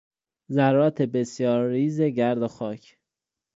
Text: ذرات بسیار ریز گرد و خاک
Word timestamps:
ذرات 0.51 1.01
بسیار 1.01 1.69
ریز 1.69 2.01
گرد 2.01 2.41
و 2.41 2.47
خاک 2.47 2.97